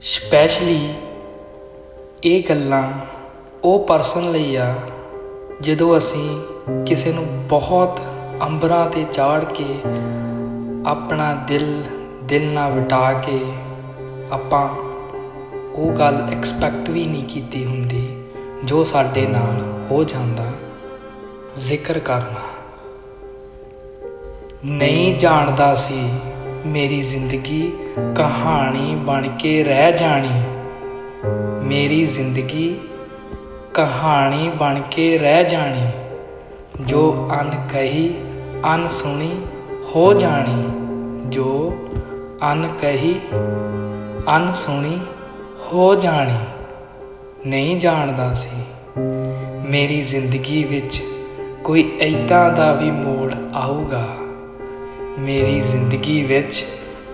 Specially 0.00 0.94
ਇਹ 2.24 2.42
ਗੱਲਾਂ 2.48 2.92
ਉਹ 3.64 3.86
ਪਰਸਨ 3.86 4.32
ਲਈ 4.32 4.56
ਆ 4.56 4.74
ਜਦੋਂ 5.60 5.96
ਅਸੀਂ 5.98 6.40
ਕਿਸੇ 6.86 7.12
ਨੂੰ 7.12 7.48
ਬਹੁਤ 7.48 8.00
ਅੰਬਰਾਂ 8.42 8.90
ਤੇ 8.90 9.04
ਚਾੜ 9.04 9.44
ਕੇ 9.44 9.64
ਆਪਣਾ 10.86 11.44
ਦਿਲ 11.48 11.82
ਦਿਲ 12.24 12.52
ਨਾਲ 12.52 12.72
ਵਟਾ 12.72 13.12
ਕੇ 13.12 13.44
ਆਪਾਂ 14.32 14.68
ਉਹ 15.74 15.92
ਗੱਲ 15.92 16.28
ਐਕਸਪੈਕਟ 16.32 16.90
ਵੀ 16.90 17.04
ਨਹੀਂ 17.04 17.24
ਕੀਤੀ 17.24 17.64
ਹੁੰਦੀ, 17.64 18.22
ਜੋ 18.64 18.84
ਸਾਡੇ 18.84 19.26
ਨਾਲ 19.26 19.86
ਹੋ 19.90 20.04
ਜਾਂਦਾ, 20.04 20.52
ਜ਼ਿਕਰ 21.56 21.98
ਕਰਨਾ। 21.98 22.42
ਨਹੀਂ 24.64 25.18
ਜਾਣਦਾ 25.18 25.74
ਸੀ 25.74 26.10
ਮੇਰੀ 26.66 27.02
ਜ਼ਿੰਦਗੀ 27.02 27.72
ਕਹਾਣੀ 28.16 28.94
ਬਣ 28.94 29.28
ਕੇ 29.28 29.64
ਰਹਿ 29.64 29.92
ਜਾਣੀ। 29.92 30.42
ਮੇਰੀ 31.64 32.04
ਜ਼ਿੰਦਗੀ 32.04 32.76
ਕਹਾਣੀ 33.74 34.50
ਬਣ 34.60 34.80
ਕੇ 34.90 35.18
ਰਹਿ 35.18 35.44
ਜਾਣੀ। 35.44 35.86
ਜੋ 36.80 37.30
ਅਨ 37.40 37.50
ਕਹੀ 37.72 38.14
ਅਨ 38.74 38.88
ਸੁਣੀ 38.88 39.42
ਹੋ 39.96 40.14
ਜਾਣੀ। 40.14 40.70
ਜੋ 41.26 41.76
ਅਨ 42.52 42.68
ਕਹੀ 42.80 43.20
ਅਨ 44.36 44.52
ਸੁਣੀ 44.54 45.00
ਹੋ 45.72 45.94
ਜਾਣੀ। 45.94 46.38
ਨਹੀਂ 47.46 47.80
ਜਾਣਦਾ 47.80 48.34
ਸੀ। 48.34 48.64
ਮੇਰੀ 49.68 50.00
ਜ਼ਿੰਦਗੀ 50.00 50.64
ਵਿੱਚ 50.64 51.02
ਕੋਈ 51.64 51.98
ਐਦਾਂ 52.00 52.50
ਦਾ 52.50 52.72
ਵੀ 52.72 52.90
ਮੋੜ 52.90 53.34
ਆਊਗਾ। 53.54 54.08
ਮੇਰੀ 55.18 55.60
ਜ਼ਿੰਦਗੀ 55.60 56.22
ਵਿੱਚ 56.24 56.64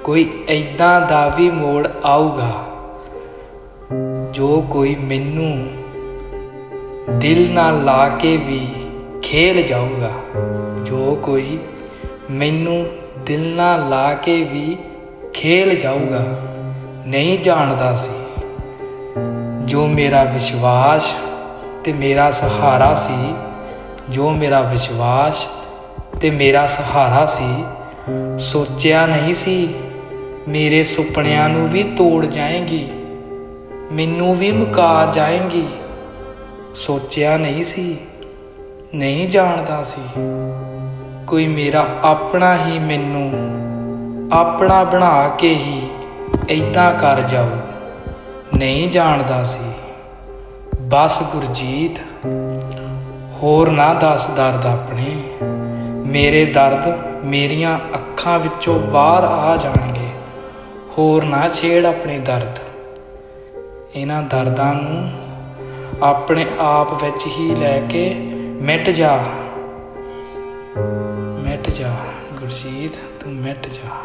ਕੋਈ 0.05 0.45
ਐਦਾਂ 0.49 1.01
ਦਾ 1.01 1.29
ਵੀ 1.29 1.51
ਮੋੜ 1.51 1.89
ਆਊਗਾ 2.05 2.51
ਜੋ 4.31 4.61
ਕੋਈ 4.71 4.95
ਮੈਨੂੰ 4.95 5.67
ਦਿਲ 7.19 7.53
ਨਾਲ 7.53 7.85
ਲਾ 7.85 8.09
ਕੇ 8.09 8.37
ਵੀ 8.37 8.67
ਖੇਲ 9.23 9.63
ਜਾਊਗਾ। 9.63 10.11
ਜੋ 10.85 11.19
ਕੋਈ 11.23 11.59
ਮੈਨੂੰ 12.31 12.87
ਦਿਲ 13.19 13.55
ਨਾਲ 13.55 13.89
ਲਾ 13.89 14.15
ਕੇ 14.15 14.43
ਵੀ 14.43 14.77
ਖੇਲ 15.35 15.75
ਜਾਊਗਾ, 15.79 16.25
ਨਹੀਂ 17.07 17.39
ਜਾਣਦਾ 17.39 17.97
ਸੀ। 17.97 18.43
ਜੋ 19.65 19.87
ਮੇਰਾ 19.87 20.25
ਵਿਸ਼ਵਾਸ 20.25 21.15
ਤੇ 21.85 21.93
ਮੇਰਾ 21.93 22.31
ਸਹਾਰਾ 22.31 22.95
ਸੀ, 22.95 23.35
ਜੋ 24.09 24.31
ਮੇਰਾ 24.31 24.61
ਵਿਸ਼ਵਾਸ 24.61 25.47
ਤੇ 26.21 26.31
ਮੇਰਾ 26.31 26.67
ਸਹਾਰਾ 26.67 27.27
ਸੀ 27.27 27.65
ਸੋਚਿਆ 28.39 29.07
ਨਹੀਂ 29.07 29.35
ਸੀ, 29.35 29.75
ਮੇਰੇ 30.49 30.83
ਸੁਪਨਿਆਂ 30.83 31.49
ਨੂੰ 31.49 31.69
ਵੀ 31.69 31.83
ਤੋੜ 31.83 32.27
ਜਾਏਗੀ, 32.27 32.89
ਮੈਨੂੰ 33.93 34.37
ਵੀ 34.37 34.53
ਮੁਕਾ 34.53 35.11
ਜਾਏਗੀ। 35.13 35.67
ਸੋਚਿਆ 36.75 37.37
ਨਹੀਂ 37.37 37.63
ਸੀ, 37.63 37.97
ਨਹੀਂ 38.95 39.29
ਜਾਣਦਾ 39.29 39.83
ਸੀ, 39.83 40.03
ਕੋਈ 41.27 41.47
ਮੇਰਾ 41.47 41.87
ਆਪਣਾ 42.03 42.57
ਹੀ 42.57 42.79
ਮੈਨੂੰ, 42.79 43.31
ਆਪਣਾ 44.33 44.85
ਬਣਾ 44.85 45.29
ਕੇ 45.29 45.55
ਹੀ 45.55 45.83
ਐਦਾਂ 46.51 46.93
ਕਰ 46.95 47.21
ਜਾਊ। 47.21 47.49
ਨਹੀਂ 48.59 48.89
ਜਾਣਦਾ 48.89 49.45
ਸੀ। 49.45 49.71
ਬਸ 50.81 51.23
ਗੁਰਜੀਤ, 51.23 51.99
ਹੋਰ 53.43 53.71
ਨਾ 53.71 53.95
ਦੱਸ 53.95 54.27
ਦਰਦ 54.27 54.67
ਆਪਣੇ, 54.67 55.15
ਮੇਰੇ 56.07 56.45
ਦਰਦ 56.45 57.10
ਮੇਰੀਆਂ 57.25 57.79
ਅੱਖਾਂ 57.79 58.39
ਵਿੱਚੋਂ 58.39 58.81
ਬਾਹਰ 58.81 59.25
ਆ 59.25 59.57
ਜਾਣਗੇ। 59.57 60.09
ਹੋਰ 60.99 61.25
ਨਾ 61.25 61.49
ਛੇੜ 61.49 61.85
ਆਪਣੇ 61.85 62.19
ਦਰਦ। 62.19 62.59
ਇਹਨਾਂ 63.97 64.23
ਦਰਦਾਂ 64.23 64.75
ਨੂੰ 64.75 65.13
ਆਪਣੇ 66.03 66.47
ਆਪ 66.59 67.05
ਵਿੱਚ 67.05 67.27
ਹੀ 67.27 67.57
ਲੈ 67.57 67.81
ਕੇ 67.81 68.15
ਮਿਟ 68.63 68.91
ਜਾ। 68.91 69.25
ਮਿਟ 71.45 71.71
ਜਾ, 71.71 71.97
ਗੁਰਜੀਤ, 72.41 73.23
ਤੂੰ 73.23 73.33
ਮਿਟ 73.33 73.67
ਜਾ। 73.67 73.97